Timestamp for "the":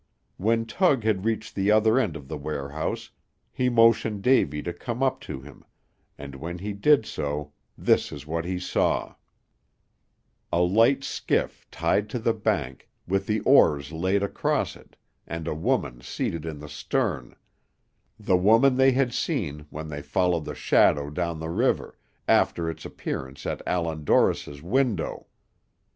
1.53-1.69, 2.27-2.35, 12.17-12.33, 13.27-13.41, 16.57-16.67, 18.19-18.37, 20.45-20.55, 21.39-21.49